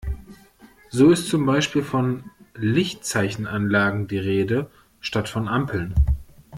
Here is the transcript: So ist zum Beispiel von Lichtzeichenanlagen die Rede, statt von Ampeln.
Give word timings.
So 0.89 1.11
ist 1.11 1.27
zum 1.29 1.45
Beispiel 1.45 1.83
von 1.83 2.23
Lichtzeichenanlagen 2.55 4.07
die 4.07 4.17
Rede, 4.17 4.71
statt 4.99 5.29
von 5.29 5.47
Ampeln. 5.47 5.93